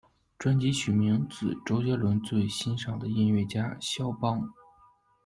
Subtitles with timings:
[0.39, 4.51] 专辑取名自周杰伦最欣赏的音乐家萧邦。